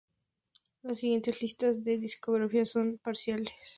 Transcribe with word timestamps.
Las 0.81 0.97
siguientes 0.97 1.43
listas 1.43 1.83
de 1.83 1.99
discografía 1.99 2.65
son 2.65 2.97
parciales. 3.03 3.53